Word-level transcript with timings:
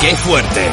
¡Qué 0.00 0.14
fuerte! 0.14 0.70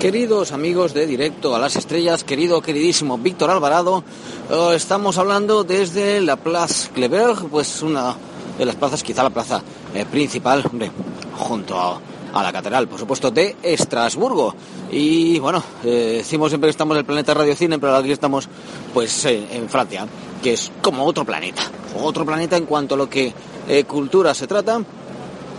Queridos 0.00 0.50
amigos 0.50 0.94
de 0.94 1.06
Directo 1.06 1.54
a 1.54 1.60
las 1.60 1.76
Estrellas, 1.76 2.24
querido, 2.24 2.60
queridísimo 2.60 3.16
Víctor 3.16 3.50
Alvarado, 3.50 4.02
eh, 4.50 4.72
estamos 4.74 5.18
hablando 5.18 5.62
desde 5.62 6.20
la 6.20 6.34
Place 6.34 6.88
Cleberg, 6.92 7.48
pues 7.48 7.80
una 7.82 8.16
de 8.58 8.64
las 8.64 8.74
plazas, 8.74 9.04
quizá 9.04 9.22
la 9.22 9.30
plaza 9.30 9.62
eh, 9.94 10.04
principal, 10.04 10.64
hombre, 10.68 10.90
junto 11.36 11.78
a, 11.78 12.00
la 12.42 12.52
catedral, 12.52 12.88
por 12.88 12.98
supuesto, 12.98 13.30
de 13.30 13.56
Estrasburgo. 13.62 14.54
Y 14.90 15.38
bueno, 15.38 15.62
eh, 15.84 16.14
decimos 16.18 16.50
siempre 16.50 16.68
que 16.68 16.72
estamos 16.72 16.96
en 16.96 17.00
el 17.00 17.04
planeta 17.04 17.34
Radio 17.34 17.54
Cine, 17.54 17.78
pero 17.78 17.96
aquí 17.96 18.12
estamos 18.12 18.48
pues 18.94 19.24
en 19.24 19.68
Francia, 19.68 20.06
que 20.42 20.52
es 20.52 20.70
como 20.82 21.04
otro 21.04 21.24
planeta, 21.24 21.62
otro 22.00 22.24
planeta 22.24 22.56
en 22.56 22.66
cuanto 22.66 22.94
a 22.94 22.98
lo 22.98 23.08
que 23.08 23.32
eh, 23.68 23.84
cultura 23.84 24.34
se 24.34 24.46
trata 24.46 24.82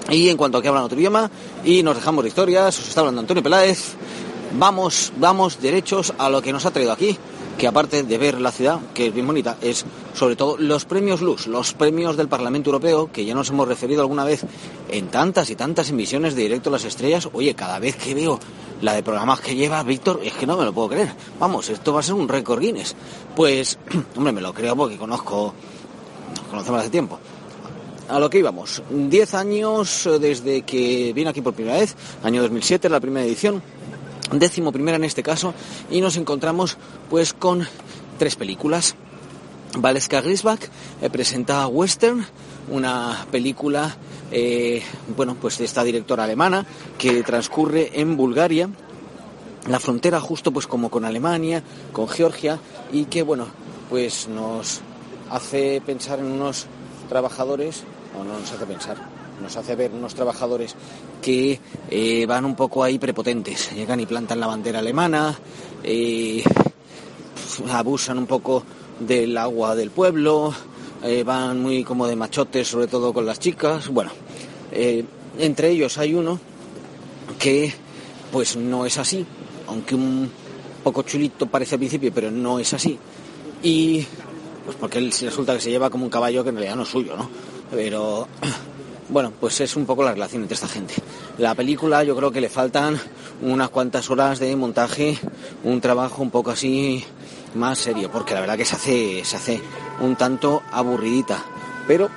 y 0.10 0.30
en 0.30 0.38
cuanto 0.38 0.58
a 0.58 0.62
que 0.62 0.68
hablan 0.68 0.84
otro 0.84 0.98
idioma 0.98 1.30
y 1.64 1.84
nos 1.84 1.96
dejamos 1.96 2.24
de 2.24 2.30
historias, 2.30 2.80
os 2.80 2.88
está 2.88 3.02
hablando 3.02 3.22
Antonio 3.22 3.44
Peláez. 3.44 3.96
Vamos, 4.58 5.14
vamos 5.18 5.62
derechos 5.62 6.14
a 6.18 6.28
lo 6.30 6.42
que 6.42 6.52
nos 6.52 6.66
ha 6.66 6.72
traído 6.72 6.92
aquí, 6.92 7.16
que 7.60 7.68
aparte 7.68 8.02
de 8.02 8.18
ver 8.18 8.42
la 8.42 8.52
ciudad, 8.52 8.80
que 8.96 9.08
es 9.08 9.14
bien 9.14 9.28
bonita, 9.28 9.58
es 9.62 9.86
sobre 10.16 10.36
todo 10.36 10.58
los 10.58 10.86
premios 10.86 11.22
Lux, 11.22 11.46
los 11.46 11.74
premios 11.74 12.18
del 12.18 12.28
Parlamento 12.28 12.70
Europeo, 12.70 13.12
que 13.12 13.26
ya 13.26 13.36
nos 13.36 13.50
hemos 13.52 13.68
referido 13.68 14.02
alguna 14.02 14.24
vez 14.24 14.44
en 14.90 15.10
tantas 15.10 15.52
y 15.52 15.56
tantas 15.56 15.92
emisiones 15.92 16.34
de 16.34 16.42
Directo 16.42 16.70
a 16.70 16.74
las 16.74 16.86
Estrellas. 16.86 17.30
Oye, 17.34 17.54
cada 17.54 17.78
vez 17.78 17.96
que 17.96 18.16
veo 18.16 18.40
la 18.82 18.94
de 18.94 19.04
programas 19.04 19.42
que 19.42 19.56
lleva 19.56 19.84
Víctor, 19.84 20.22
es 20.24 20.34
que 20.34 20.46
no 20.46 20.58
me 20.58 20.66
lo 20.66 20.74
puedo 20.74 20.90
creer. 20.90 21.14
Vamos, 21.40 21.70
esto 21.70 21.94
va 21.94 22.00
a 22.00 22.04
ser 22.04 22.16
un 22.16 22.28
récord 22.28 22.60
Guinness. 22.60 22.96
Pues, 23.36 23.78
hombre, 24.16 24.34
me 24.34 24.42
lo 24.42 24.54
creo 24.54 24.76
porque 24.76 24.98
conozco, 24.98 25.54
nos 26.36 26.48
conocemos 26.48 26.82
hace 26.82 26.90
tiempo. 26.90 27.20
A 28.08 28.20
lo 28.20 28.30
que 28.30 28.40
íbamos, 28.40 28.82
10 28.90 29.34
años 29.36 30.08
eh, 30.08 30.18
desde 30.18 30.64
que 30.64 31.14
vine 31.14 31.30
aquí 31.30 31.42
por 31.42 31.54
primera 31.54 31.78
vez, 31.78 31.96
año 32.24 32.42
2007, 32.42 32.90
la 32.90 33.00
primera 33.00 33.26
edición, 33.26 33.62
décimo 34.32 34.72
primera 34.72 34.98
en 34.98 35.04
este 35.04 35.22
caso, 35.22 35.54
y 35.92 36.02
nos 36.02 36.18
encontramos 36.18 36.78
pues 37.10 37.34
con 37.34 37.68
tres 38.18 38.36
películas. 38.36 38.96
Valeska 39.78 40.22
Grisbach 40.22 40.62
eh, 41.02 41.10
presenta 41.12 41.68
Western, 41.68 42.26
una 42.72 43.26
película, 43.32 43.96
eh, 44.32 44.82
bueno, 45.16 45.36
pues 45.36 45.58
de 45.58 45.66
esta 45.66 45.84
directora 45.84 46.24
alemana 46.24 46.66
que 46.98 47.24
transcurre 47.24 48.00
en 48.00 48.16
Bulgaria, 48.16 48.70
la 49.68 49.80
frontera 49.80 50.20
justo 50.20 50.52
pues 50.52 50.68
como 50.68 50.90
con 50.90 51.06
Alemania, 51.06 51.64
con 51.92 52.08
Georgia, 52.08 52.60
y 52.92 53.06
que 53.06 53.24
bueno, 53.24 53.48
pues 53.90 54.28
nos 54.28 54.82
hace 55.30 55.82
pensar 55.86 56.20
en 56.20 56.26
unos 56.26 56.68
trabajadores, 57.08 57.84
o 58.20 58.24
no 58.24 58.40
nos 58.40 58.52
hace 58.52 58.66
pensar, 58.66 58.98
nos 59.42 59.56
hace 59.56 59.76
ver 59.76 59.92
unos 59.92 60.16
trabajadores 60.16 60.76
que 61.22 61.60
eh, 61.90 62.26
van 62.26 62.46
un 62.46 62.56
poco 62.56 62.84
ahí 62.84 63.00
prepotentes, 63.00 63.72
llegan 63.74 64.00
y 64.00 64.06
plantan 64.06 64.40
la 64.40 64.48
bandera 64.48 64.80
alemana, 64.80 65.38
eh, 65.84 66.44
abusan 67.72 68.18
un 68.18 68.28
poco 68.28 68.64
del 69.00 69.38
agua 69.38 69.76
del 69.76 69.92
pueblo, 69.92 70.54
eh, 71.04 71.24
van 71.24 71.62
muy 71.62 71.84
como 71.84 72.08
de 72.08 72.16
machotes, 72.16 72.68
sobre 72.68 72.88
todo 72.88 73.14
con 73.14 73.26
las 73.26 73.40
chicas. 73.40 73.88
Bueno, 73.88 74.12
eh, 74.72 75.04
entre 75.38 75.70
ellos 75.70 75.98
hay 75.98 76.14
uno 76.14 76.40
que 77.38 77.74
pues 78.32 78.56
no 78.56 78.86
es 78.86 78.98
así, 78.98 79.26
aunque 79.68 79.96
un 79.96 80.30
poco 80.84 81.04
chulito 81.04 81.48
parece 81.48 81.76
al 81.76 81.80
principio, 81.80 82.12
pero 82.14 82.30
no 82.30 82.60
es 82.60 82.74
así. 82.74 82.98
Y 83.64 84.06
pues 84.66 84.78
porque 84.78 84.98
él 84.98 85.12
resulta 85.12 85.54
que 85.54 85.62
se 85.62 85.70
lleva 85.70 85.90
como 85.90 86.06
un 86.06 86.10
caballo 86.10 86.44
que 86.44 86.50
en 86.50 86.56
realidad 86.56 86.76
no 86.76 86.84
es 86.84 86.90
suyo, 86.90 87.16
¿no? 87.16 87.30
Pero 87.72 88.28
bueno, 89.10 89.32
pues 89.40 89.60
es 89.62 89.76
un 89.76 89.86
poco 89.86 90.04
la 90.04 90.12
relación 90.12 90.42
entre 90.42 90.56
esta 90.56 90.68
gente. 90.68 90.94
La 91.38 91.56
película 91.56 92.04
yo 92.04 92.16
creo 92.16 92.32
que 92.32 92.42
le 92.42 92.50
faltan 92.50 93.00
unas 93.42 93.70
cuantas 93.70 94.10
horas 94.10 94.40
de 94.40 94.56
montaje, 94.56 95.18
un 95.64 95.80
trabajo 95.82 96.22
un 96.22 96.30
poco 96.30 96.52
así 96.52 97.04
más 97.56 97.80
serio, 97.80 98.10
porque 98.12 98.34
la 98.34 98.42
verdad 98.42 98.58
que 98.58 98.66
se 98.66 98.76
hace, 98.76 99.26
se 99.26 99.36
hace 99.36 99.62
un 100.00 100.16
tanto 100.16 100.64
aburridita. 100.72 101.44
Pero 101.88 102.10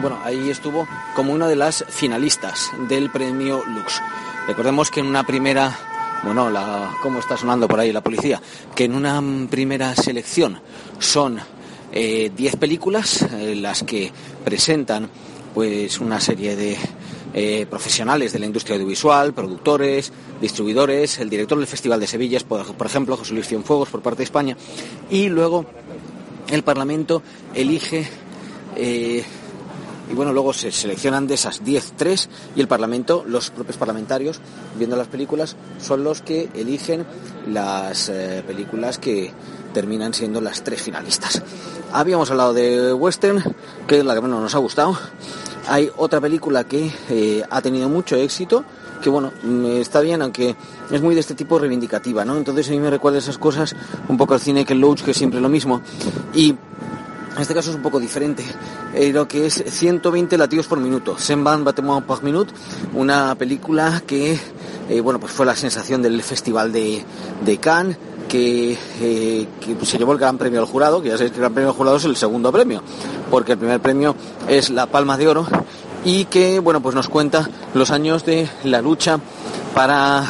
bueno, 0.00 0.18
ahí 0.24 0.50
estuvo 0.50 0.86
como 1.14 1.32
una 1.32 1.46
de 1.46 1.56
las 1.56 1.84
finalistas 1.88 2.70
del 2.88 3.10
premio 3.10 3.64
Lux. 3.64 4.02
Recordemos 4.46 4.90
que 4.90 5.00
en 5.00 5.06
una 5.06 5.24
primera, 5.24 5.76
bueno, 6.22 6.50
la, 6.50 6.90
¿cómo 7.02 7.20
está 7.20 7.36
sonando 7.36 7.68
por 7.68 7.80
ahí 7.80 7.92
la 7.92 8.02
policía? 8.02 8.40
Que 8.74 8.84
en 8.84 8.94
una 8.94 9.22
primera 9.48 9.94
selección 9.94 10.60
son 10.98 11.40
10 11.92 11.92
eh, 11.92 12.56
películas 12.58 13.22
eh, 13.22 13.54
las 13.54 13.84
que 13.84 14.12
presentan 14.44 15.08
pues 15.54 16.00
una 16.00 16.20
serie 16.20 16.56
de 16.56 16.76
eh, 17.34 17.66
profesionales 17.68 18.32
de 18.32 18.38
la 18.38 18.46
industria 18.46 18.76
audiovisual, 18.76 19.34
productores, 19.34 20.12
distribuidores, 20.40 21.18
el 21.18 21.28
director 21.28 21.58
del 21.58 21.66
Festival 21.66 22.00
de 22.00 22.06
Sevilla, 22.06 22.38
por, 22.46 22.86
ejemplo, 22.86 23.16
José 23.16 23.34
Luis 23.34 23.48
Cienfuegos 23.48 23.88
por 23.88 24.02
parte 24.02 24.18
de 24.18 24.24
España, 24.24 24.56
y 25.10 25.28
luego 25.28 25.66
el 26.48 26.62
Parlamento 26.62 27.22
elige 27.54 28.08
eh, 28.76 29.24
y 30.10 30.14
bueno, 30.14 30.32
luego 30.32 30.52
se 30.52 30.70
seleccionan 30.70 31.26
de 31.26 31.34
esas 31.34 31.64
10, 31.64 31.94
3 31.96 32.28
y 32.56 32.60
el 32.60 32.68
Parlamento, 32.68 33.24
los 33.26 33.50
propios 33.50 33.78
parlamentarios, 33.78 34.40
viendo 34.78 34.96
las 34.96 35.08
películas, 35.08 35.56
son 35.80 36.04
los 36.04 36.20
que 36.20 36.50
eligen 36.54 37.06
las 37.48 38.10
eh, 38.10 38.42
películas 38.46 38.98
que 38.98 39.32
terminan 39.72 40.14
siendo 40.14 40.40
las 40.40 40.62
tres 40.62 40.82
finalistas. 40.82 41.42
Habíamos 41.92 42.30
hablado 42.30 42.52
de 42.52 42.92
Western, 42.92 43.42
que 43.86 43.98
es 43.98 44.04
la 44.04 44.14
que 44.14 44.20
menos 44.20 44.40
nos 44.40 44.54
ha 44.54 44.58
gustado. 44.58 44.96
Hay 45.66 45.90
otra 45.96 46.20
película 46.20 46.64
que 46.64 46.92
eh, 47.08 47.42
ha 47.48 47.62
tenido 47.62 47.88
mucho 47.88 48.16
éxito, 48.16 48.64
que 49.02 49.10
bueno, 49.10 49.32
mm, 49.42 49.66
está 49.76 50.00
bien, 50.00 50.22
aunque 50.22 50.56
es 50.90 51.00
muy 51.00 51.14
de 51.14 51.20
este 51.20 51.34
tipo 51.34 51.58
reivindicativa, 51.58 52.24
¿no? 52.24 52.36
Entonces 52.36 52.68
a 52.68 52.72
mí 52.72 52.78
me 52.78 52.90
recuerda 52.90 53.18
esas 53.18 53.38
cosas 53.38 53.74
un 54.08 54.16
poco 54.16 54.34
al 54.34 54.40
cine 54.40 54.64
que 54.64 54.74
el 54.74 54.80
Loach, 54.80 55.02
que 55.02 55.12
es 55.12 55.16
siempre 55.16 55.40
lo 55.40 55.48
mismo. 55.48 55.80
Y 56.34 56.50
en 56.50 57.42
este 57.42 57.54
caso 57.54 57.70
es 57.70 57.76
un 57.76 57.82
poco 57.82 57.98
diferente, 57.98 58.44
eh, 58.94 59.12
lo 59.12 59.26
que 59.26 59.46
es 59.46 59.64
120 59.66 60.38
latidos 60.38 60.66
por 60.66 60.78
minuto, 60.78 61.18
100 61.18 61.42
van 61.42 61.64
battements 61.64 62.06
par 62.06 62.22
minute, 62.22 62.52
una 62.92 63.34
película 63.34 64.02
que, 64.06 64.38
eh, 64.88 65.00
bueno, 65.00 65.18
pues 65.18 65.32
fue 65.32 65.44
la 65.44 65.56
sensación 65.56 66.00
del 66.00 66.22
Festival 66.22 66.72
de, 66.72 67.04
de 67.44 67.58
Cannes, 67.58 67.96
que, 68.34 68.76
eh, 69.00 69.46
que, 69.60 69.86
se 69.86 69.96
llevó 69.96 70.10
el 70.10 70.18
Gran 70.18 70.38
Premio 70.38 70.58
al 70.58 70.66
jurado, 70.66 71.00
que 71.00 71.08
ya 71.08 71.16
sabéis 71.16 71.30
que 71.30 71.36
el 71.36 71.42
Gran 71.42 71.54
Premio 71.54 71.70
al 71.70 71.76
jurado 71.76 71.98
es 71.98 72.04
el 72.04 72.16
segundo 72.16 72.50
premio, 72.50 72.82
porque 73.30 73.52
el 73.52 73.58
primer 73.58 73.78
premio 73.78 74.16
es 74.48 74.70
la 74.70 74.86
Palma 74.86 75.16
de 75.16 75.28
Oro, 75.28 75.46
y 76.04 76.24
que, 76.24 76.58
bueno, 76.58 76.80
pues 76.80 76.96
nos 76.96 77.08
cuenta 77.08 77.48
los 77.74 77.92
años 77.92 78.26
de 78.26 78.48
la 78.64 78.82
lucha 78.82 79.20
para 79.72 80.24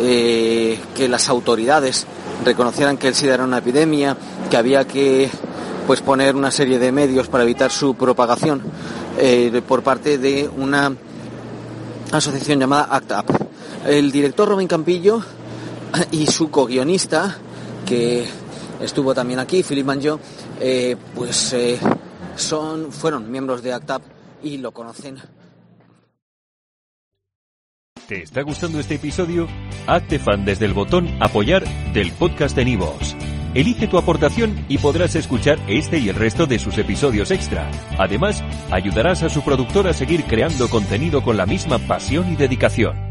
eh, 0.00 0.78
que 0.94 1.08
las 1.08 1.28
autoridades 1.28 2.06
reconocieran 2.44 2.98
que 2.98 3.08
el 3.08 3.16
SIDA 3.16 3.34
era 3.34 3.44
una 3.44 3.58
epidemia, 3.58 4.16
que 4.48 4.56
había 4.56 4.86
que 4.86 5.28
pues 5.88 6.02
poner 6.02 6.36
una 6.36 6.52
serie 6.52 6.78
de 6.78 6.92
medios 6.92 7.26
para 7.26 7.42
evitar 7.42 7.72
su 7.72 7.96
propagación 7.96 8.62
eh, 9.18 9.60
por 9.66 9.82
parte 9.82 10.18
de 10.18 10.48
una 10.56 10.92
asociación 12.12 12.60
llamada 12.60 12.86
ACT 12.92 13.12
UP. 13.12 13.48
El 13.86 14.12
director 14.12 14.48
Robin 14.48 14.68
Campillo 14.68 15.20
y 16.12 16.26
su 16.26 16.50
co-guionista, 16.50 17.36
que 17.86 18.24
estuvo 18.80 19.14
también 19.14 19.38
aquí, 19.38 19.62
Philip 19.62 19.86
Manjo, 19.86 20.20
eh, 20.60 20.96
pues 21.14 21.52
eh, 21.52 21.78
son, 22.36 22.92
fueron 22.92 23.30
miembros 23.30 23.62
de 23.62 23.72
ACT 23.72 23.90
UP 23.90 24.02
y 24.42 24.58
lo 24.58 24.72
conocen. 24.72 25.18
¿Te 28.06 28.22
está 28.22 28.42
gustando 28.42 28.78
este 28.80 28.96
episodio? 28.96 29.48
Hazte 29.86 30.18
fan 30.18 30.44
desde 30.44 30.66
el 30.66 30.74
botón 30.74 31.08
apoyar 31.20 31.64
del 31.94 32.12
podcast 32.12 32.54
de 32.54 32.66
Nivos. 32.66 33.16
Elige 33.54 33.86
tu 33.86 33.96
aportación 33.96 34.66
y 34.68 34.78
podrás 34.78 35.14
escuchar 35.14 35.58
este 35.68 35.98
y 35.98 36.10
el 36.10 36.16
resto 36.16 36.44
de 36.44 36.58
sus 36.58 36.76
episodios 36.76 37.30
extra. 37.30 37.70
Además, 37.98 38.42
ayudarás 38.70 39.22
a 39.22 39.30
su 39.30 39.42
productor 39.42 39.86
a 39.86 39.94
seguir 39.94 40.24
creando 40.24 40.68
contenido 40.68 41.22
con 41.22 41.36
la 41.36 41.46
misma 41.46 41.78
pasión 41.78 42.30
y 42.30 42.36
dedicación. 42.36 43.03